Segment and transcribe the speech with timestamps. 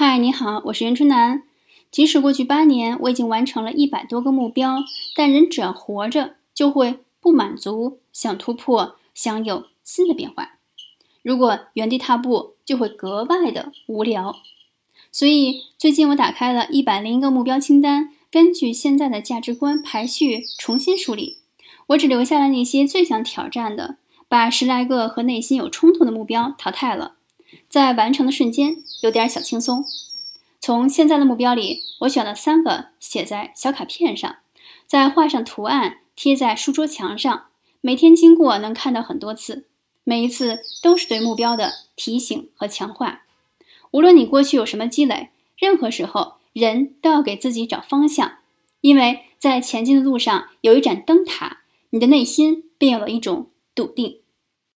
[0.00, 1.42] 嗨，你好，我是袁春楠。
[1.90, 4.84] 即使过去八年，我已经完成了一百多个目标，
[5.16, 10.58] 但人只要活着，就会不满足，想突破，想有新的变化。
[11.20, 14.36] 如果原地踏步，就会格外的无聊。
[15.10, 21.38] 所以最近我打开了一百零一个目标清单，根据现在的价值观排序，重新梳理。
[21.88, 23.96] 我只留下了那些最想挑战的，
[24.28, 27.16] 把十来个和内心有冲突的目标淘汰了。
[27.68, 29.84] 在完成的瞬间，有点小轻松。
[30.60, 34.36] 从现在的目标里，我选了三个，写在小卡片上，
[34.86, 37.46] 再画上图案，贴在书桌墙上。
[37.80, 39.66] 每天经过能看到很多次，
[40.02, 43.22] 每一次都是对目标的提醒和强化。
[43.92, 48.38] 无论你过去有什么积累，任何时候人都要给自己找方向，
[48.80, 51.58] 因为在前进的路上有一盏灯塔，
[51.90, 54.18] 你的内心便有了一种笃定。